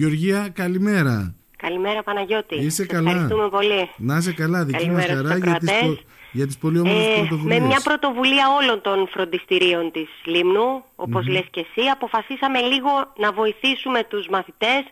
[0.00, 1.34] Γεωργία, καλημέρα.
[1.56, 2.54] Καλημέρα Παναγιώτη.
[2.54, 3.10] Είσαι Σε καλά.
[3.10, 3.90] Ευχαριστούμε πολύ.
[3.96, 5.96] Να είσαι καλά, δική μας Καλημέρα χαρά στους για τις, ακροατές.
[6.02, 7.60] πο- για τις πολύ όμορφες Ε, πρωτοβουλίες.
[7.60, 13.32] με μια πρωτοβουλία όλων των φροντιστηρίων της Λίμνου, όπως λες και εσύ, αποφασίσαμε λίγο να
[13.32, 14.82] βοηθήσουμε τους μαθητές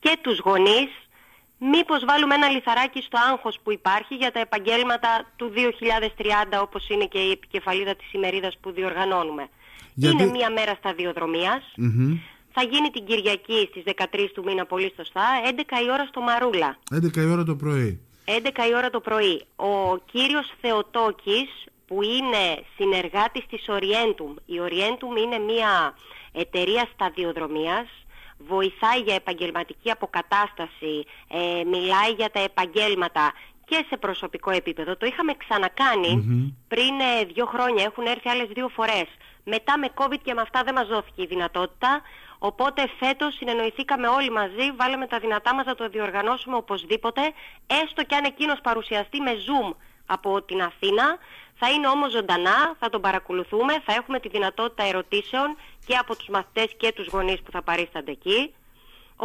[0.00, 0.90] και τους γονείς
[1.72, 7.04] μήπως βάλουμε ένα λιθαράκι στο άγχος που υπάρχει για τα επαγγέλματα του 2030 όπως είναι
[7.06, 9.44] και η επικεφαλίδα της ημερίδας που διοργανώνουμε.
[9.94, 11.62] Γιατί- Είναι μία μέρα σταδιοδρομίας.
[11.76, 12.16] Μμμ.
[12.52, 16.78] Θα γίνει την Κυριακή στις 13 του μήνα πολύ σωστά, 11 η ώρα στο Μαρούλα.
[16.94, 18.00] 11 η ώρα το πρωί.
[18.24, 19.44] 11 η ώρα το πρωί.
[19.56, 21.50] Ο κύριος Θεοτόκης
[21.86, 24.34] που είναι συνεργάτης της Orientum.
[24.46, 25.94] Η Orientum είναι μια
[26.32, 27.86] εταιρεία σταδιοδρομίας,
[28.38, 33.32] βοηθάει για επαγγελματική αποκατάσταση, ε, μιλάει για τα επαγγέλματα
[33.72, 34.96] και σε προσωπικό επίπεδο.
[34.96, 36.12] Το είχαμε ξανακάνει
[36.68, 39.06] πριν ε, δύο χρόνια, έχουν έρθει άλλες δύο φορές.
[39.44, 42.00] Μετά με COVID και με αυτά δεν μας δόθηκε η δυνατότητα,
[42.38, 47.22] οπότε φέτος συνεννοηθήκαμε όλοι μαζί, βάλαμε τα δυνατά μας να το διοργανώσουμε οπωσδήποτε,
[47.66, 49.74] έστω και αν εκείνος παρουσιαστεί με Zoom
[50.06, 51.16] από την Αθήνα,
[51.54, 56.28] θα είναι όμως ζωντανά, θα τον παρακολουθούμε, θα έχουμε τη δυνατότητα ερωτήσεων και από τους
[56.28, 58.54] μαθητές και τους γονείς που θα παρίστανται εκεί.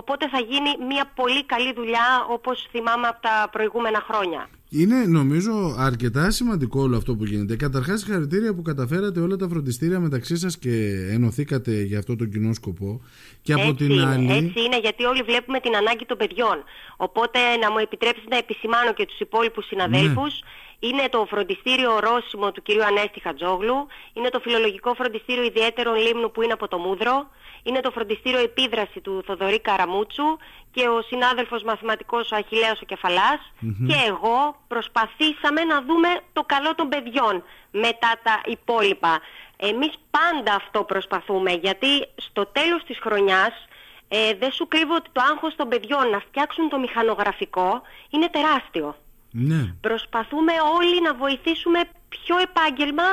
[0.01, 4.49] Οπότε θα γίνει μια πολύ καλή δουλειά όπως θυμάμαι από τα προηγούμενα χρόνια.
[4.69, 7.55] Είναι νομίζω αρκετά σημαντικό όλο αυτό που γίνεται.
[7.55, 10.73] Καταρχάς, συγχαρητήρια που καταφέρατε όλα τα φροντιστήρια μεταξύ σας και
[11.11, 13.01] ενωθήκατε για αυτό τον κοινό σκοπό.
[13.41, 14.31] Και από έτσι την είναι, άλλη.
[14.31, 16.63] έτσι είναι γιατί όλοι βλέπουμε την ανάγκη των παιδιών.
[16.97, 20.33] Οπότε να μου επιτρέψεις να επισημάνω και τους υπόλοιπους συναδέλφους.
[20.79, 23.87] Είναι το φροντιστήριο Ρώσιμο του κυρίου Ανέστη Χατζόγλου.
[24.13, 27.27] Είναι το φιλολογικό φροντιστήριο ιδιαίτερων Λίμνου που είναι από το Μούδρο.
[27.63, 30.37] Είναι το φροντιστήριο Επίδραση του Θοδωρή Καραμούτσου
[30.71, 33.39] και ο συνάδελφος μαθηματικός ο Αχιλέας ο κεφαλας
[33.87, 39.19] και εγώ προσπαθήσαμε να δούμε το καλό των παιδιών μετά τα υπόλοιπα.
[39.57, 43.67] Εμείς πάντα αυτό προσπαθούμε γιατί στο τέλος της χρονιάς
[44.07, 48.95] ε, δεν σου κρύβω ότι το άγχος των παιδιών να φτιάξουν το μηχανογραφικό είναι τεράστιο.
[49.39, 49.73] Ναι.
[49.81, 53.09] Προσπαθούμε όλοι να βοηθήσουμε ποιο επάγγελμα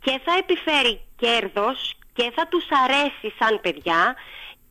[0.00, 4.14] και θα επιφέρει κέρδος και θα τους αρέσει σαν παιδιά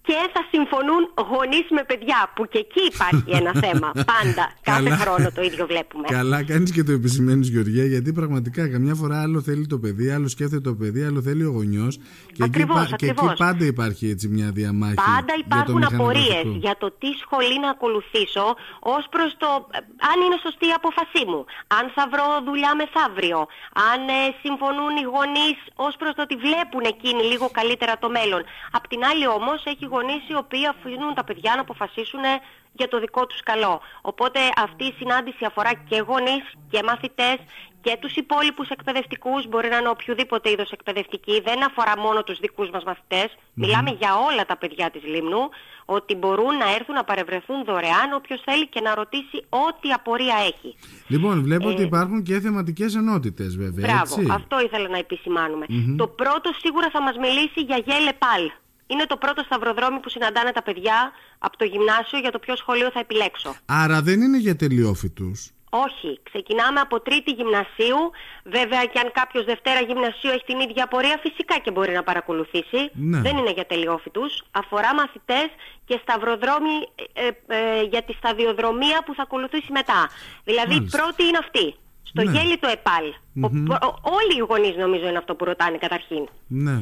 [0.07, 1.01] και θα συμφωνούν
[1.31, 4.97] γονείς με παιδιά που και εκεί υπάρχει ένα θέμα πάντα κάθε Καλά.
[4.97, 6.07] χρόνο το ίδιο βλέπουμε.
[6.07, 10.27] Καλά, κάνεις και το επισημαίνει, Γεωργία, γιατί πραγματικά καμιά φορά άλλο θέλει το παιδί, άλλο
[10.27, 11.97] σκέφτεται το παιδί, άλλο θέλει ο γονιός.
[11.97, 12.03] Και,
[12.33, 13.37] εκεί, Ακριβώς, πα- και εκεί ακριβώς.
[13.37, 14.95] πάντα υπάρχει έτσι μια διαμάχη.
[14.95, 16.03] Πάντα για το υπάρχουν μηχανογραφικό.
[16.03, 18.45] απορίες για το τι σχολή να ακολουθήσω
[18.97, 19.77] ως προς το ε,
[20.11, 21.41] αν είναι σωστή η απόφασή μου,
[21.77, 23.39] αν θα βρω δουλειά μεθαύριο,
[23.91, 25.57] αν ε, συμφωνούν οι γονείς
[25.87, 28.41] ως προς το ότι βλέπουν εκείνοι λίγο καλύτερα το μέλλον.
[28.77, 32.33] Απ' την άλλη όμως έχει γονείς οι οποίοι αφήνουν τα παιδιά να αποφασίσουν ε,
[32.73, 33.81] για το δικό τους καλό.
[34.01, 37.37] Οπότε αυτή η συνάντηση αφορά και γονείς και μαθητές
[37.81, 42.69] και τους υπόλοιπους εκπαιδευτικούς, μπορεί να είναι οποιοδήποτε είδος εκπαιδευτική, δεν αφορά μόνο τους δικούς
[42.69, 43.27] μας μαθητές.
[43.53, 45.43] Μιλάμε για όλα τα παιδιά της Λίμνου,
[45.85, 50.75] ότι μπορούν να έρθουν να παρευρεθούν δωρεάν όποιος θέλει και να ρωτήσει ό,τι απορία έχει.
[51.07, 53.85] Λοιπόν, βλέπω ότι υπάρχουν και θεματικές ενότητες, βέβαια.
[53.85, 54.31] Ε, Μπράβο, έτσι.
[54.31, 55.65] αυτό ήθελα να επισημανουμε
[55.97, 58.43] Το πρώτο σίγουρα θα μας μιλήσει για γέλε παλ.
[58.91, 62.89] Είναι το πρώτο σταυροδρόμι που συναντάνε τα παιδιά από το γυμνάσιο για το ποιο σχολείο
[62.91, 63.55] θα επιλέξω.
[63.65, 65.31] Άρα δεν είναι για τελειόφοιτου.
[65.73, 67.99] Όχι, ξεκινάμε από τρίτη γυμνασίου.
[68.43, 72.81] Βέβαια και αν κάποιος Δευτέρα γυμνασίου έχει την ίδια απορία φυσικά και μπορεί να παρακολουθήσει.
[72.93, 73.19] Ναι.
[73.21, 74.43] Δεν είναι για τελειόφοιτους.
[74.51, 75.47] Αφορά μαθητές
[75.85, 76.75] και σταυροδρόμοι
[77.13, 80.09] ε, ε, για τη σταδιοδρομία που θα ακολουθήσει μετά.
[80.43, 80.97] Δηλαδή Μάλιστα.
[80.97, 81.75] πρώτη είναι αυτή.
[82.03, 82.31] Στο Ναι.
[82.31, 83.05] γέλι το ΕΠΑΛ.
[83.71, 86.27] Ο- ο- όλοι οι γονείς νομίζω είναι αυτό που ρωτάνε καταρχήν.
[86.47, 86.81] Ναι.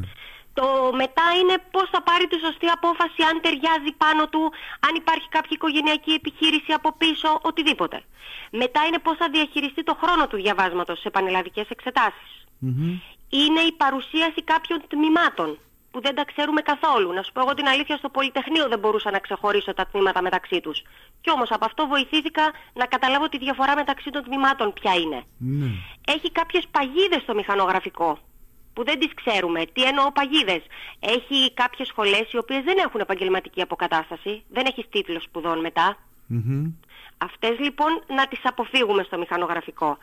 [0.53, 0.65] Το
[0.95, 4.43] μετά είναι πώς θα πάρει τη σωστή απόφαση, αν ταιριάζει πάνω του,
[4.87, 8.03] αν υπάρχει κάποια οικογενειακή επιχείρηση από πίσω, οτιδήποτε.
[8.51, 12.31] Μετά είναι πώς θα διαχειριστεί το χρόνο του διαβάσματος σε πανελλαδικές εξετάσεις.
[12.59, 12.99] Μμμ.
[13.29, 15.57] Είναι η παρουσίαση κάποιων τμήματων
[15.91, 17.13] που δεν τα ξέρουμε καθόλου.
[17.13, 20.59] Να σου πω εγώ την αλήθεια, στο Πολυτεχνείο δεν μπορούσα να ξεχωρίσω τα τμήματα μεταξύ
[20.59, 20.81] τους.
[21.21, 25.23] Κι όμως από αυτό βοηθήθηκα να καταλάβω τη διαφορά μεταξύ των τμήματων ποια είναι.
[25.37, 25.67] Ναι.
[26.07, 28.17] Έχει κάποιες παγίδες στο μηχανογραφικό
[28.73, 29.65] που δεν τις ξέρουμε.
[29.65, 30.61] Τι εννοώ παγίδες.
[30.99, 34.43] Έχει κάποιες σχολές οι οποίες δεν έχουν επαγγελματική αποκατάσταση.
[34.49, 35.97] Δεν έχεις τίτλο σπουδών μετά.
[36.25, 36.71] Μμμ.
[37.17, 39.97] Αυτές λοιπόν να τις αποφύγουμε στο μηχανογραφικό.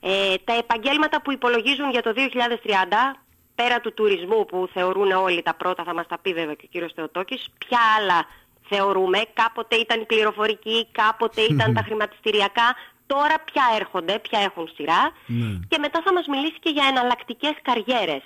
[0.00, 3.20] Ε, τα επαγγέλματα που υπολογίζουν για το 2030,
[3.54, 6.68] πέρα του τουρισμού που θεωρούν όλοι τα πρώτα, θα μας τα πει βέβαια και ο
[6.70, 8.26] κύριος Θεοτόκης, ποια άλλα
[8.68, 12.74] θεωρούμε, κάποτε ήταν η πληροφορική, κάποτε ήταν τα χρηματιστηριακά,
[13.12, 15.50] τώρα ποια έρχονται, ποια έχουν σειρά Ναι.
[15.70, 18.22] και μετά θα μας μιλήσει και για εναλλακτικές καριέρες.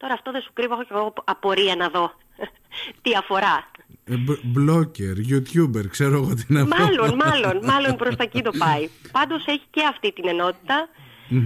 [0.00, 2.06] Τώρα αυτό δεν σου κρύβω, έχω και εγώ απορία να δω
[3.02, 3.56] τι αφορά.
[4.04, 6.76] Ε, Μπλόκερ, YouTuber, ξέρω εγώ τι να πω.
[6.82, 8.88] Μάλλον, μάλλον, μάλλον προς τα εκεί το πάει.
[9.12, 10.88] Πάντως έχει και αυτή την ενότητα,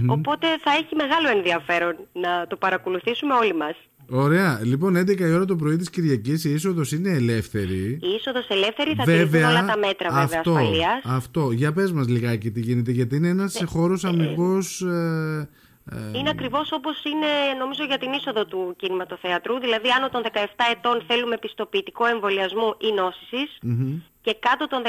[0.07, 3.75] οπότε θα έχει μεγάλο ενδιαφέρον να το παρακολουθήσουμε όλοι μας.
[4.15, 4.59] Ωραία.
[4.63, 7.99] Λοιπόν, 11 η ώρα το πρωί της Κυριακής η είσοδος είναι ελεύθερη.
[8.01, 11.01] Η είσοδος ελεύθερη θα τηρηθούν όλα τα μέτρα βέβαια αυτό, ασφαλείας.
[11.03, 11.51] Αυτό.
[11.51, 14.81] Για πες μας λιγάκι τι γίνεται, γιατί είναι ένας Ε, χώρος αμυγός.
[14.81, 15.49] Ε,
[15.91, 17.27] ε, Είναι ακριβώς όπως είναι
[17.59, 22.93] νομίζω για την είσοδο του κινηματοθεατρού, δηλαδή άνω των 17 ετών θέλουμε πιστοποιητικό εμβολιασμού ή
[22.93, 24.01] νόσησης μμμ.
[24.21, 24.87] και κάτω των 17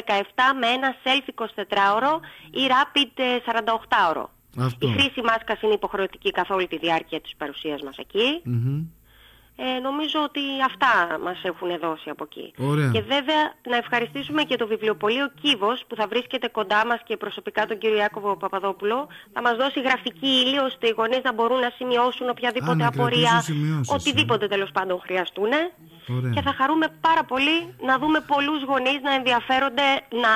[0.60, 2.12] με ένα self 24ωρο
[2.50, 4.24] ή rapid ε, 48ωρο.
[4.58, 4.88] Αυτό.
[4.88, 8.40] Η χρήση μάσκας είναι υποχρεωτική καθ' όλη τη διάρκεια της παρουσίας μας εκεί.
[8.44, 8.82] Μμμ.
[9.56, 12.52] Ε, νομίζω ότι αυτά μας έχουν δώσει από εκεί.
[12.58, 12.90] Ωραία.
[12.90, 17.66] Και βέβαια να ευχαριστήσουμε και το βιβλιοπωλείο Κύβος που θα βρίσκεται κοντά μας και προσωπικά
[17.66, 19.08] τον κύριο Ιάκωβο Παπαδόπουλο.
[19.32, 22.86] Θα μας δώσει γραφική ύλη ώστε οι γονείς να μπορούν να σημειώσουν οποιαδήποτε Α, να
[22.86, 23.94] απορία, κρατήσουν σημειώσεις, ε.
[23.94, 25.50] οτιδήποτε τέλος πάντων χρειαστούν.
[26.08, 26.30] Ωραία.
[26.30, 27.56] Και θα χαρούμε πάρα πολύ
[27.88, 29.86] να δούμε πολλούς γονείς να ενδιαφέρονται,
[30.22, 30.32] να,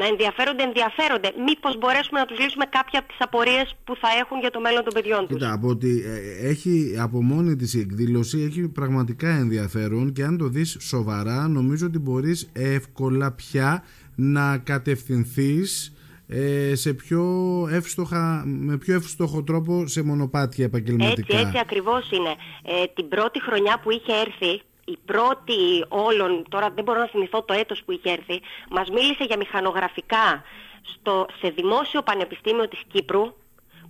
[0.00, 1.28] να ενδιαφέρονται, ενδιαφέρονται.
[1.46, 4.84] Μήπως μπορέσουμε να τους λύσουμε κάποια από τις απορίες που θα έχουν για το μέλλον
[4.84, 5.36] των παιδιών τους.
[5.36, 10.38] Κοίτα, από ότι ε, έχει από μόνη της η εκδήλωση έχει πραγματικά ενδιαφέρον και αν
[10.38, 13.84] το δεις σοβαρά νομίζω ότι μπορείς εύκολα πια
[14.14, 15.92] να κατευθυνθείς
[16.28, 17.22] ε, σε πιο
[17.70, 21.36] εύστοχα, με πιο εύστοχο τρόπο σε μονοπάτια επαγγελματικά.
[21.36, 22.34] Έτσι, έτσι ακριβώς είναι.
[22.62, 24.62] Ε, την πρώτη χρονιά που είχε έρθει,
[24.92, 28.40] η πρώτη όλων, τώρα δεν μπορώ να θυμηθώ το έτος που είχε έρθει,
[28.70, 30.42] μας μίλησε για μηχανογραφικά
[30.82, 33.34] στο, σε Δημόσιο Πανεπιστήμιο της Κύπρου,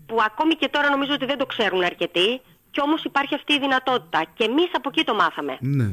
[0.07, 2.41] που ακόμη και τώρα νομίζω ότι δεν το ξέρουν αρκετοί,
[2.71, 4.25] και όμως υπάρχει αυτή η δυνατότητα.
[4.35, 5.57] Και εμείς από εκεί το μάθαμε.
[5.61, 5.89] Ναι.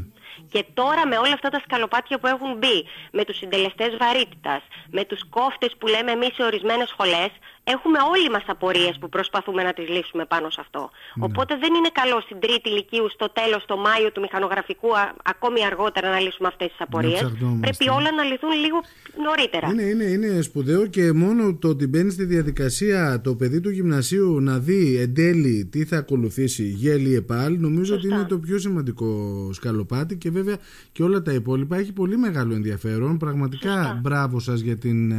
[0.52, 4.62] Και τώρα με όλα αυτά τα σκαλοπάτια που έχουν μπει, με τους συντελεστές βαρύτητας,
[4.92, 7.30] με τους κόφτες που λέμε εμείς σε ορισμένες σχολές,
[7.74, 10.82] έχουμε όλοι μας απορίες που προσπαθούμε να τις λύσουμε πάνω σε αυτό.
[11.16, 11.26] Ναι.
[11.26, 15.66] Οπότε δεν είναι καλό στην τρίτη ηλικίου, στο τέλος, το Μάιο του μηχανογραφικού, α- ακόμη
[15.66, 17.20] αργότερα να λύσουμε αυτές τις απορίες.
[17.20, 17.60] ψαχτόμαστε.
[17.68, 18.78] Πρέπει όλα να λυθούν λίγο
[19.26, 19.68] νωρίτερα.
[19.72, 24.40] Είναι, είναι, είναι σπουδαίο και μόνο το ότι μπαίνει στη διαδικασία το παιδί του γυμνασίου
[24.42, 29.10] να δει εν τέλει τι θα ακολουθήσει γέλη επάλ, νομίζω ότι είναι το πιο σημαντικό
[29.54, 30.58] σκαλοπάτι και βέβαια
[30.92, 33.18] και όλα τα υπόλοιπα έχει πολύ μεγάλο ενδιαφέρον.
[33.18, 35.14] Πραγματικά μπράβο σας για την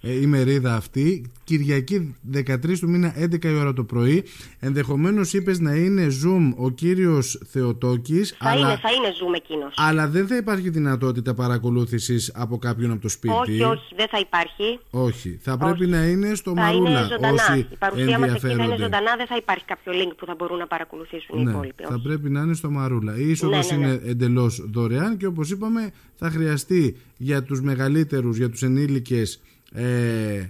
[0.00, 1.22] ε, ε, ημερίδα αυτή.
[1.44, 4.24] Κυριακή 13 του μήνα 11 η ώρα το πρωί.
[4.60, 9.74] Ενδεχομένως είπες να είναι Zoom ο κύριος Θεοτόκης, Θα αλλά, είναι, θα είναι zoom εκείνος.
[9.76, 14.18] αλλά δεν θα υπάρχει δυνατότητα παρακολούθησης από κάποιον από το σπίτι; Όχι, όχι, δεν θα
[14.18, 14.78] υπάρχει.
[14.90, 15.38] Όχι.
[15.42, 15.90] Θα πρέπει Όχι.
[15.90, 17.32] να είναι στο Θα Μαρούλα είναι ζωντανά.
[17.50, 18.82] όσοι Η παρουσία μας εκεί θα είναι ενδιαφέρονται.
[18.82, 21.82] ζωντανά, δεν θα υπάρχει κάποιο link που θα μπορούν να παρακολουθήσουν οι Ναι, υπόλοιποι.
[21.82, 22.02] θα όχι.
[22.02, 23.18] πρέπει να είναι στο Μαρούλα.
[23.18, 23.92] Η είσοδος Ναι, ναι, ναι.
[23.92, 29.40] είναι εντελώς δωρεάν και όπως είπαμε θα χρειαστεί για τους μεγαλύτερους, για τους ενήλικες
[29.72, 30.46] ε,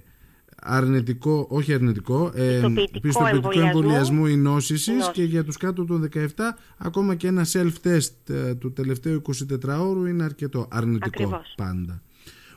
[0.62, 2.60] αρνητικό, όχι αρνητικό, ε,
[3.02, 3.60] Πιστοποιητικό εμβολιασμό.
[3.66, 5.12] εμβολιασμού ή νόσησης Νόσης.
[5.12, 6.26] και για τους κάτω των 17
[6.78, 11.54] ακόμα και ένα self-test ε, του τελευταίου 24ωρου είναι αρκετό αρνητικό Ακριβώς.
[11.56, 12.02] πάντα.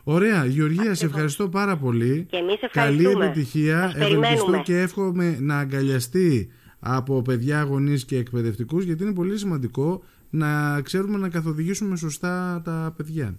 [0.03, 2.25] Ωραία, Γεωργία, σε ευχαριστώ πάρα πολύ.
[2.29, 3.25] Και εμείς Καλή ευχαριστούμε.
[3.25, 3.81] επιτυχία.
[3.81, 4.61] Σας Ευελπιστώ περιμένουμε.
[4.63, 6.49] και εύχομαι να αγκαλιαστεί
[6.79, 12.93] από παιδιά, γονείς και εκπαιδευτικούς γιατί είναι πολύ σημαντικό να ξέρουμε να καθοδηγήσουμε σωστά τα
[12.97, 13.37] παιδιά.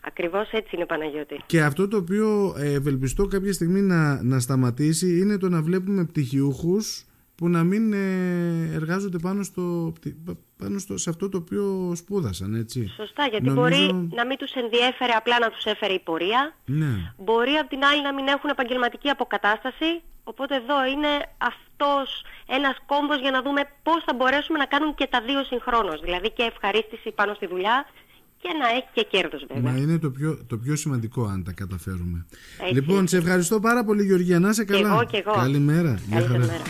[0.00, 1.40] Ακριβώς έτσι είναι Παναγιώτη.
[1.46, 6.04] Και αυτό το οποίο ε, ευελπιστώ κάποια στιγμή να, να σταματήσει είναι το να βλέπουμε
[6.04, 7.04] πτυχιούχους
[7.34, 9.92] που να μην ε, εργάζονται πάνω, στο,
[10.58, 12.92] πάνω στο, σε αυτό το οποίο σπούδασαν, έτσι.
[12.96, 16.54] Σωστά, γιατί Νομίζω- μπορεί να μην τους ενδιέφερε απλά να τους έφερε η πορεία.
[16.64, 17.12] Ναι.
[17.18, 20.02] Μπορεί απ' την άλλη να μην έχουν επαγγελματική αποκατάσταση.
[20.24, 25.06] Οπότε εδώ είναι αυτός ένας κόμπος για να δούμε πώς θα μπορέσουμε να κάνουν και
[25.10, 26.00] τα δύο συγχρόνως.
[26.00, 27.86] Δηλαδή και ευχαρίστηση πάνω στη δουλειά
[28.42, 29.72] και να έχει και κέρδος βέβαια.
[29.72, 32.26] Μα είναι το πιο, το πιο σημαντικό αν τα καταφέρουμε.
[32.60, 34.38] Έτσι, λοιπόν, σε ευχαριστώ πάρα πολύ Γεωργία.
[34.38, 34.92] Να είσαι καλά.
[34.92, 35.32] εγώ, και εγώ.
[35.32, 35.98] Καλημέρα.
[36.08, 36.38] Γεια Καλή χαρά.
[36.38, 36.62] μέρα.